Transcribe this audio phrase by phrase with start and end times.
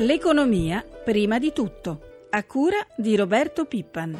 [0.00, 4.16] L'economia prima di tutto, a cura di Roberto Pippan.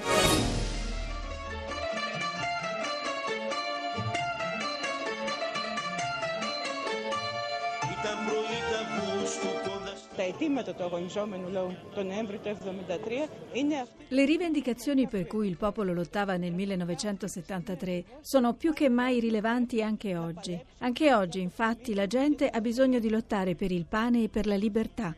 [14.08, 20.16] Le rivendicazioni per cui il popolo lottava nel 1973 sono più che mai rilevanti anche
[20.16, 20.60] oggi.
[20.78, 24.56] Anche oggi, infatti, la gente ha bisogno di lottare per il pane e per la
[24.56, 25.14] libertà.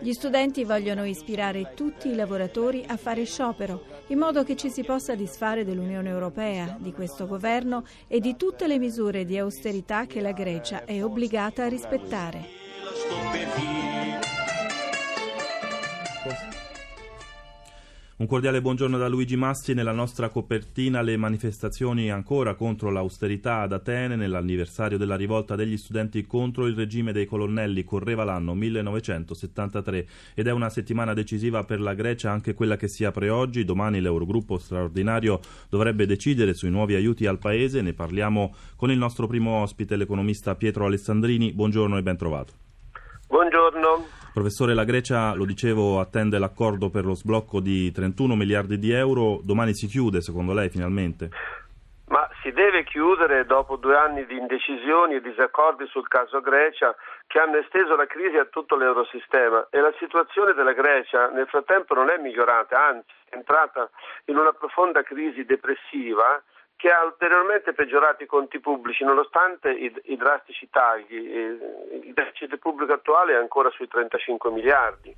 [0.00, 4.82] Gli studenti vogliono ispirare tutti i lavoratori a fare sciopero, in modo che ci si
[4.82, 10.22] possa disfare dell'Unione Europea, di questo governo e di tutte le misure di austerità che
[10.22, 13.77] la Grecia è obbligata a rispettare.
[18.18, 19.74] Un cordiale buongiorno da Luigi Massi.
[19.74, 26.26] Nella nostra copertina le manifestazioni ancora contro l'austerità ad Atene nell'anniversario della rivolta degli studenti
[26.26, 27.84] contro il regime dei colonnelli.
[27.84, 33.04] Correva l'anno 1973 ed è una settimana decisiva per la Grecia, anche quella che si
[33.04, 33.64] apre oggi.
[33.64, 37.82] Domani l'Eurogruppo straordinario dovrebbe decidere sui nuovi aiuti al Paese.
[37.82, 41.52] Ne parliamo con il nostro primo ospite, l'economista Pietro Alessandrini.
[41.52, 42.52] Buongiorno e ben trovato.
[43.28, 44.17] Buongiorno.
[44.38, 49.40] Professore, la Grecia, lo dicevo, attende l'accordo per lo sblocco di 31 miliardi di euro.
[49.42, 51.28] Domani si chiude, secondo lei, finalmente?
[52.06, 56.94] Ma si deve chiudere dopo due anni di indecisioni e disaccordi sul caso Grecia
[57.26, 61.94] che hanno esteso la crisi a tutto l'eurosistema e la situazione della Grecia nel frattempo
[61.94, 63.90] non è migliorata, anzi è entrata
[64.26, 66.40] in una profonda crisi depressiva
[66.78, 71.12] che ha ulteriormente peggiorato i conti pubblici nonostante i, i drastici tagli.
[71.12, 75.12] Il deficit pubblico attuale è ancora sui 35 miliardi.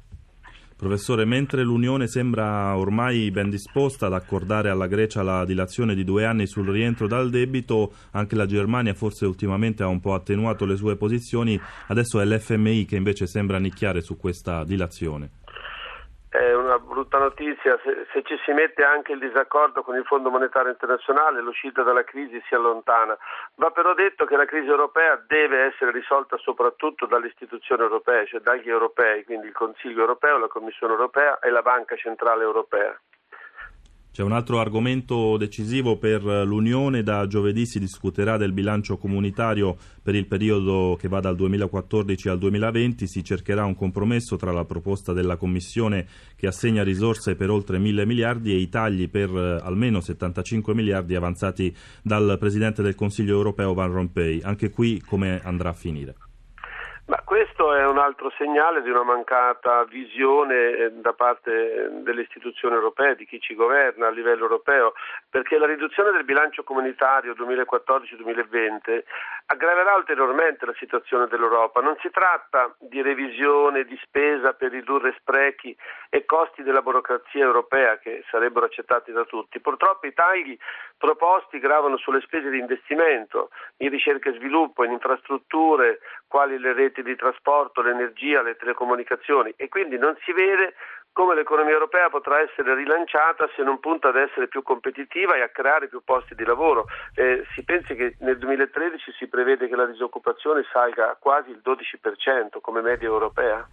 [0.74, 6.24] Professore, mentre l'Unione sembra ormai ben disposta ad accordare alla Grecia la dilazione di due
[6.24, 10.76] anni sul rientro dal debito, anche la Germania forse ultimamente ha un po' attenuato le
[10.76, 15.39] sue posizioni, adesso è l'FMI che invece sembra nicchiare su questa dilazione.
[16.30, 20.30] È una brutta notizia, se, se, ci si mette anche il disaccordo con il Fondo
[20.30, 23.18] Monetario Internazionale l'uscita dalla crisi si allontana.
[23.56, 28.38] Va però detto che la crisi europea deve essere risolta soprattutto dalle istituzioni europee, cioè
[28.42, 32.96] dagli europei, quindi il Consiglio europeo, la Commissione europea e la Banca Centrale Europea.
[34.12, 37.04] C'è un altro argomento decisivo per l'Unione.
[37.04, 42.38] Da giovedì si discuterà del bilancio comunitario per il periodo che va dal 2014 al
[42.38, 43.06] 2020.
[43.06, 48.04] Si cercherà un compromesso tra la proposta della Commissione che assegna risorse per oltre mille
[48.04, 53.92] miliardi e i tagli per almeno 75 miliardi avanzati dal Presidente del Consiglio europeo Van
[53.92, 54.40] Rompuy.
[54.42, 56.29] Anche qui come andrà a finire?
[57.10, 63.16] Ma questo è un altro segnale di una mancata visione da parte delle istituzioni europee,
[63.16, 64.92] di chi ci governa a livello europeo,
[65.28, 69.02] perché la riduzione del bilancio comunitario 2014-2020
[69.46, 71.80] aggraverà ulteriormente la situazione dell'Europa.
[71.80, 75.76] Non si tratta di revisione di spesa per ridurre sprechi
[76.10, 79.58] e costi della burocrazia europea che sarebbero accettati da tutti.
[79.58, 80.56] Purtroppo i tagli
[80.96, 85.98] proposti gravano sulle spese di investimento in ricerca e sviluppo, in infrastrutture
[86.28, 90.74] quali le reti di trasporto, l'energia, le telecomunicazioni e quindi non si vede
[91.12, 95.48] come l'economia europea potrà essere rilanciata se non punta ad essere più competitiva e a
[95.48, 96.86] creare più posti di lavoro.
[97.14, 101.60] Eh, si pensi che nel 2013 si prevede che la disoccupazione salga a quasi il
[101.64, 103.68] 12% come media europea?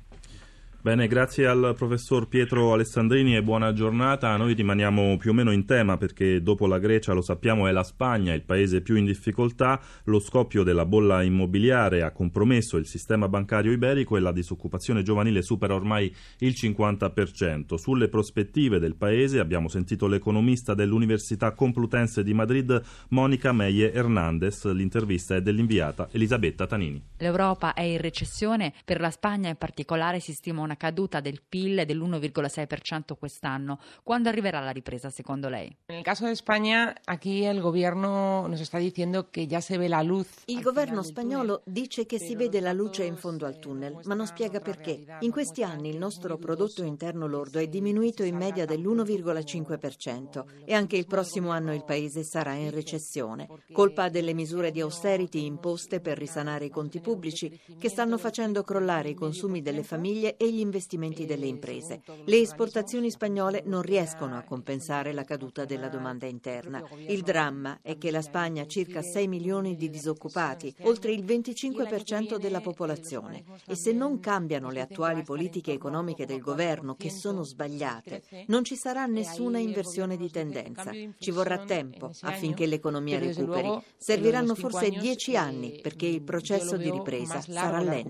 [0.88, 4.38] Bene, grazie al professor Pietro Alessandrini e buona giornata.
[4.38, 7.84] Noi rimaniamo più o meno in tema perché dopo la Grecia, lo sappiamo, è la
[7.84, 9.82] Spagna il paese più in difficoltà.
[10.06, 15.42] Lo scoppio della bolla immobiliare ha compromesso il sistema bancario iberico e la disoccupazione giovanile
[15.42, 17.76] supera ormai il 50%.
[17.76, 24.64] Sulle prospettive del paese abbiamo sentito l'economista dell'Università Complutense di Madrid, Monica Meie Hernandez.
[24.72, 27.04] L'intervista è dell'inviata Elisabetta Tanini.
[27.18, 31.84] L'Europa è in recessione, per la Spagna in particolare si stima una caduta del PIL
[31.86, 33.80] dell'1,6% quest'anno.
[34.04, 35.76] Quando arriverà la ripresa secondo lei?
[35.88, 40.02] Nel caso di Spagna, aquí el gobierno nos está diciendo que ya se ve la
[40.02, 40.44] luz.
[40.46, 44.26] Il governo spagnolo dice che si vede la luce in fondo al tunnel, ma non
[44.26, 45.04] spiega perché.
[45.22, 50.98] In questi anni il nostro prodotto interno lordo è diminuito in media dell'1,5% e anche
[50.98, 56.18] il prossimo anno il paese sarà in recessione, colpa delle misure di austerity imposte per
[56.18, 60.62] risanare i conti pubblici che stanno facendo crollare i consumi delle famiglie e gli gli
[60.62, 62.02] investimenti delle imprese.
[62.26, 66.84] Le esportazioni spagnole non riescono a compensare la caduta della domanda interna.
[67.08, 72.38] Il dramma è che la Spagna ha circa 6 milioni di disoccupati, oltre il 25%
[72.38, 73.44] della popolazione.
[73.68, 78.76] E se non cambiano le attuali politiche economiche del governo, che sono sbagliate, non ci
[78.76, 80.92] sarà nessuna inversione di tendenza.
[81.18, 83.78] Ci vorrà tempo affinché l'economia recuperi.
[83.96, 88.10] Serviranno forse dieci anni perché il processo di ripresa sarà lento.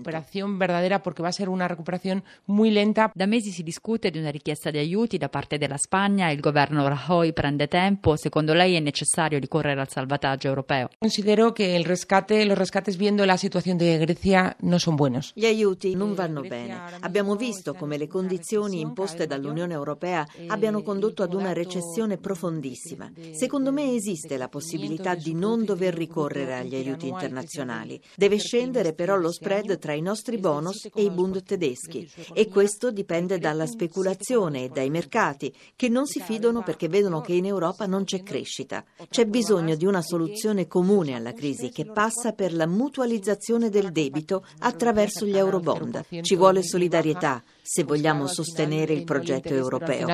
[2.46, 3.10] Muy lenta.
[3.14, 6.86] Da mesi si discute di una richiesta di aiuti da parte della Spagna, il governo
[6.86, 10.88] Rajoy prende tempo, secondo lei è necessario ricorrere al salvataggio europeo?
[10.98, 15.32] Considero che il rescate, los rescates viendo la situazione di Grecia non sono buenos.
[15.34, 16.80] Gli aiuti non vanno bene.
[17.00, 23.10] Abbiamo visto come le condizioni imposte dall'Unione Europea abbiano condotto ad una recessione profondissima.
[23.32, 28.00] Secondo me esiste la possibilità di non dover ricorrere agli aiuti internazionali.
[28.14, 32.90] Deve scendere però lo spread tra i nostri bonus e i Bund tedeschi e questo
[32.90, 37.86] dipende dalla speculazione e dai mercati che non si fidano perché vedono che in Europa
[37.86, 38.84] non c'è crescita.
[39.08, 44.44] C'è bisogno di una soluzione comune alla crisi che passa per la mutualizzazione del debito
[44.58, 46.04] attraverso gli eurobond.
[46.22, 50.06] Ci vuole solidarietà se vogliamo sostenere il progetto europeo.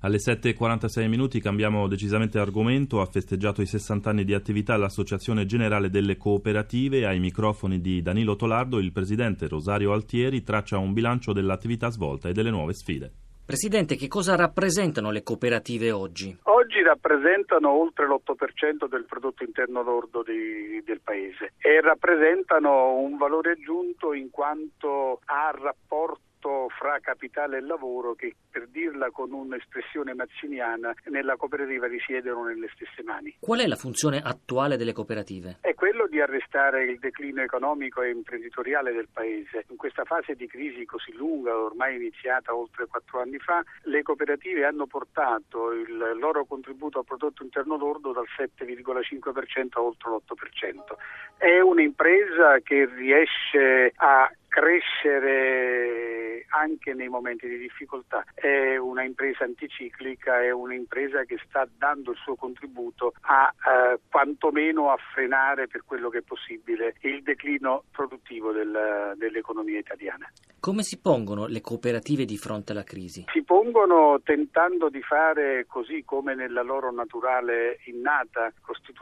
[0.00, 3.00] Alle 7.46 minuti cambiamo decisamente argomento.
[3.00, 7.04] Ha festeggiato i 60 anni di attività l'Associazione Generale delle Cooperative.
[7.04, 12.32] Ai microfoni di Danilo Tolardo il presidente Rosario Altieri traccia un bilancio dell'attività svolta e
[12.32, 13.10] delle nuove sfide.
[13.44, 16.36] Presidente, che cosa rappresentano le cooperative oggi?
[16.44, 23.52] Oggi rappresentano oltre l'8% del prodotto interno lordo di, del Paese e rappresentano un valore
[23.52, 30.14] aggiunto in quanto a rapporto rapporto fra capitale e lavoro che, per dirla con un'espressione
[30.14, 33.36] mazziniana, nella cooperativa risiedono nelle stesse mani.
[33.40, 35.58] Qual è la funzione attuale delle cooperative?
[35.60, 39.64] È quello di arrestare il declino economico e imprenditoriale del Paese.
[39.68, 44.64] In questa fase di crisi così lunga, ormai iniziata oltre quattro anni fa, le cooperative
[44.64, 50.96] hanno portato il loro contributo al prodotto interno lordo dal 7,5% a oltre l'8%.
[51.36, 58.24] È un'impresa che riesce a crescere anche nei momenti di difficoltà.
[58.34, 64.90] È una impresa anticiclica, è un'impresa che sta dando il suo contributo a eh, quantomeno
[64.90, 70.28] a frenare per quello che è possibile il declino produttivo del, dell'economia italiana.
[70.60, 73.26] Come si pongono le cooperative di fronte alla crisi?
[73.32, 78.97] Si pongono tentando di fare così come nella loro naturale innata costituzione,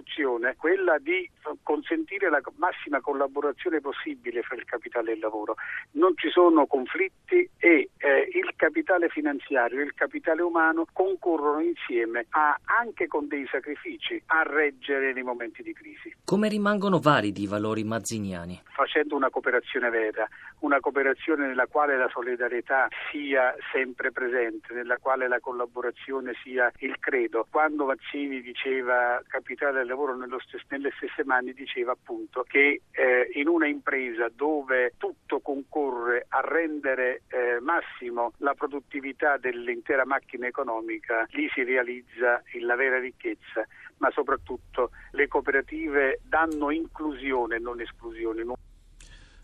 [0.57, 1.29] quella di
[1.63, 5.57] consentire la massima collaborazione possibile fra il capitale e il lavoro.
[5.93, 12.27] Non ci sono conflitti e eh, il capitale finanziario e il capitale umano concorrono insieme
[12.31, 16.15] a, anche con dei sacrifici a reggere nei momenti di crisi.
[16.25, 18.63] Come rimangono validi i valori mazziniani?
[18.73, 20.27] Facendo una cooperazione vera,
[20.61, 26.99] una cooperazione nella quale la solidarietà sia sempre presente, nella quale la collaborazione sia il
[26.99, 27.47] credo.
[27.51, 30.06] Quando Mazzini diceva capitale del lavoro
[30.41, 36.41] stes- nelle stesse mani, diceva appunto che eh, in una impresa dove tutto concorre a
[36.41, 43.67] rendere eh, massimo la produttività dell'intera macchina economica, lì si realizza la vera ricchezza,
[43.99, 48.45] ma soprattutto le cooperative danno inclusione, non esclusione.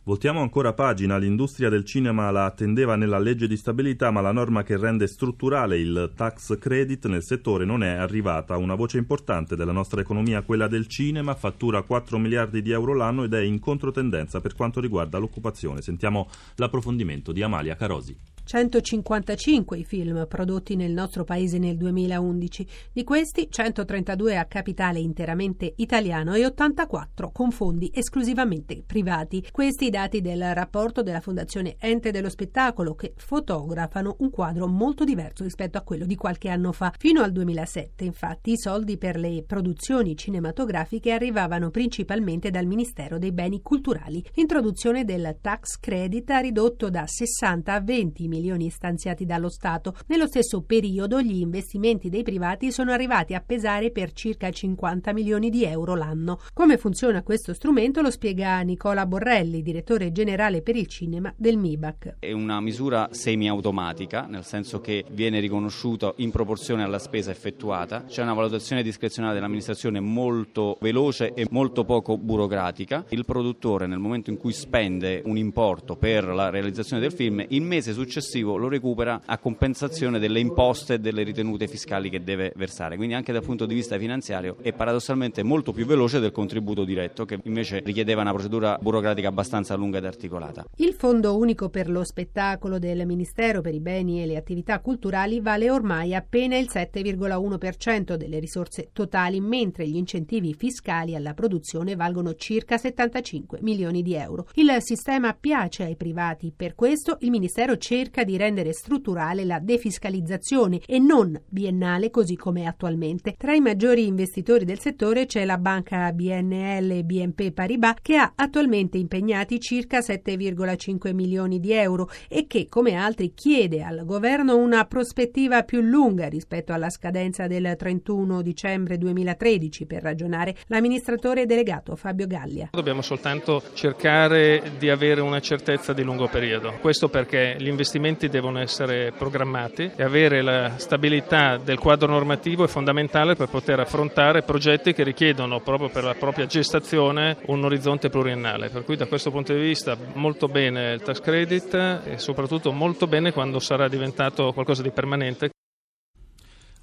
[0.04, 4.64] Voltiamo ancora pagina, l'industria del cinema la attendeva nella legge di stabilità, ma la norma
[4.64, 8.56] che rende strutturale il tax credit nel settore non è arrivata.
[8.56, 13.22] Una voce importante della nostra economia, quella del cinema, fattura 4 miliardi di euro l'anno
[13.22, 15.82] ed è in controtendenza per quanto riguarda l'occupazione.
[15.82, 18.31] Sentiamo l'approfondimento di Amalia Carosi.
[18.44, 25.72] 155 i film prodotti nel nostro paese nel 2011, di questi 132 a capitale interamente
[25.76, 29.46] italiano e 84 con fondi esclusivamente privati.
[29.50, 35.05] Questi i dati del rapporto della Fondazione Ente dello Spettacolo che fotografano un quadro molto
[35.05, 36.93] diverso rispetto a quello di qualche anno fa.
[36.96, 43.32] Fino al 2007, infatti, i soldi per le produzioni cinematografiche arrivavano principalmente dal Ministero dei
[43.32, 44.24] Beni Culturali.
[44.34, 49.94] L'introduzione del tax credit ha ridotto da 60 a 20 milioni stanziati dallo Stato.
[50.06, 55.51] Nello stesso periodo gli investimenti dei privati sono arrivati a pesare per circa 50 milioni
[55.51, 56.41] di euro l'anno.
[56.55, 62.17] Come funziona questo strumento lo spiega Nicola Borrelli, direttore generale per il cinema del MIBAC.
[62.20, 68.05] È una misura semi-automatica, nel senso che viene riconosciuto in proporzione alla spesa effettuata.
[68.05, 73.05] C'è una valutazione discrezionale dell'amministrazione molto veloce e molto poco burocratica.
[73.10, 77.62] Il produttore nel momento in cui spende un importo per la realizzazione del film, il
[77.62, 82.52] mese successivo successivo lo recupera a compensazione delle imposte e delle ritenute fiscali che deve
[82.55, 82.96] versare.
[82.96, 87.24] Quindi anche dal punto di vista finanziario è paradossalmente molto più veloce del contributo diretto
[87.24, 90.64] che invece richiedeva una procedura burocratica abbastanza lunga ed articolata.
[90.76, 95.41] Il Fondo unico per lo spettacolo del Ministero per i beni e le attività culturali
[95.41, 102.34] vale ormai appena il 7,1% delle risorse totali, mentre gli incentivi fiscali alla produzione valgono
[102.34, 104.46] circa 75 milioni di euro.
[104.55, 110.81] Il sistema piace ai privati, per questo il Ministero cerca di rendere strutturale la defiscalizzazione
[110.86, 113.34] e non biennale così come attualmente.
[113.38, 118.98] Tra i maggiori investitori del settore c'è la banca BNL BNP Paribas che ha attualmente
[118.98, 125.62] impegnati circa 7,5 milioni di euro e che, come altri, chiede al governo una prospettiva
[125.62, 132.69] più lunga rispetto alla scadenza del 31 dicembre 2013 per ragionare l'amministratore delegato Fabio Gallia.
[132.72, 136.74] Dobbiamo soltanto cercare di avere una certezza di lungo periodo.
[136.81, 137.69] Questo perché gli
[138.02, 143.78] investimenti devono essere programmati e avere la stabilità del quadro normativo è fondamentale per poter
[143.78, 148.70] affrontare progetti che richiedono proprio per la propria gestazione un orizzonte pluriennale.
[148.70, 153.06] Per cui da questo punto di vista molto bene il tax credit e soprattutto molto
[153.06, 155.50] bene quando sarà diventato qualcosa di permanente.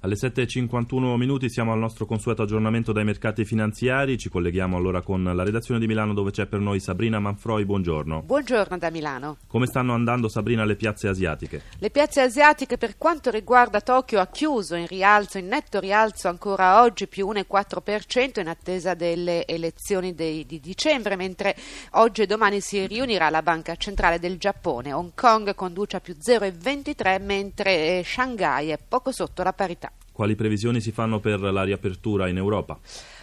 [0.02, 5.22] Alle 7.51 minuti siamo al nostro consueto aggiornamento dai mercati finanziari, ci colleghiamo allora con
[5.22, 8.22] la redazione di Milano dove c'è per noi Sabrina Manfroi, buongiorno.
[8.22, 9.36] Buongiorno da Milano.
[9.46, 11.64] Come stanno andando Sabrina le piazze asiatiche?
[11.78, 16.80] Le piazze asiatiche per quanto riguarda Tokyo ha chiuso in rialzo, in netto rialzo ancora
[16.80, 21.54] oggi più 1,4% in attesa delle elezioni di, di dicembre, mentre
[21.90, 24.94] oggi e domani si riunirà la Banca Centrale del Giappone.
[24.94, 29.89] Hong Kong conduce a più 0,23 mentre eh, Shanghai è poco sotto la parità.
[30.20, 32.78] Quali previsioni si fanno per la riapertura in Europa?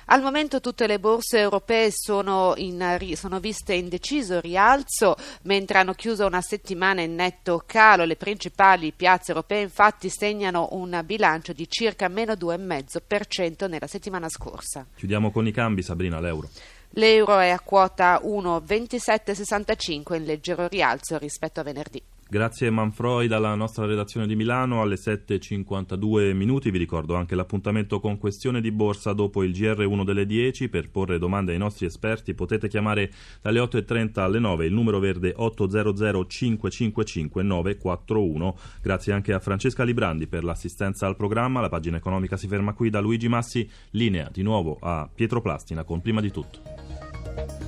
[0.05, 5.93] Al momento tutte le borse europee sono, in, sono, viste in deciso rialzo, mentre hanno
[5.93, 8.03] chiuso una settimana in netto calo.
[8.03, 14.87] Le principali piazze europee infatti segnano un bilancio di circa meno 2,5% nella settimana scorsa.
[14.95, 16.49] Chiudiamo con i cambi, Sabrina, l'euro.
[16.93, 22.01] L'euro è a quota 1,2765 in leggero rialzo rispetto a venerdì.
[22.29, 26.72] Grazie Manfroi dalla nostra redazione di Milano alle 7.52 minuti.
[26.72, 30.67] Vi ricordo anche l'appuntamento con questione di borsa dopo il GR1 delle 10.
[30.67, 35.34] Per porre domande ai nostri esperti potete chiamare dalle 8.30 alle 9 il numero verde
[35.38, 38.57] 800 555 941.
[38.81, 41.62] Grazie anche a Francesca Librandi per l'assistenza al programma.
[41.62, 43.69] La pagina economica si ferma qui da Luigi Massi.
[43.91, 47.66] Linea di nuovo a Pietro Plastina con Prima di tutto.